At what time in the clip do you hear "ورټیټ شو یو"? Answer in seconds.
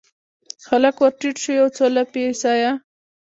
1.01-1.67